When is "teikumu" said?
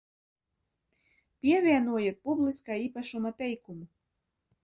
3.43-3.87